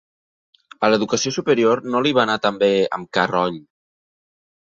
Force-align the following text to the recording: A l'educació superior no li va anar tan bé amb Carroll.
A 0.87 0.87
l'educació 0.93 1.33
superior 1.35 1.83
no 1.95 2.01
li 2.07 2.15
va 2.19 2.23
anar 2.23 2.37
tan 2.45 2.57
bé 2.63 2.69
amb 2.99 3.11
Carroll. 3.19 3.59